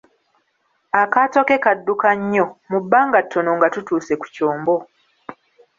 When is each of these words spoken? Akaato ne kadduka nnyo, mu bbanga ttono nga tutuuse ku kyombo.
Akaato 1.01 1.41
ne 1.47 1.57
kadduka 1.63 2.09
nnyo, 2.19 2.45
mu 2.69 2.77
bbanga 2.83 3.19
ttono 3.25 3.51
nga 3.57 3.67
tutuuse 3.73 4.13
ku 4.21 4.25
kyombo. 4.33 4.75